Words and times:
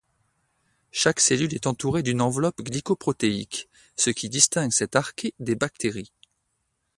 Chaque 0.91 1.19
cellule 1.19 1.53
est 1.53 1.67
entourée 1.67 2.01
d'une 2.01 2.21
enveloppe 2.21 2.63
glycoprotéique, 2.63 3.69
ce 3.95 4.09
qui 4.09 4.29
distingue 4.29 4.71
cette 4.71 4.95
archée 4.95 5.35
des 5.39 5.53
bactéries. 5.53 6.11